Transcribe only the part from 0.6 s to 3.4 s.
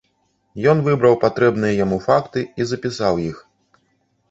Ён выбраў патрэбныя яму факты і запісаў іх.